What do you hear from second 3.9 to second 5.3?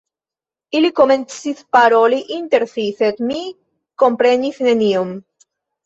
komprenis nenion.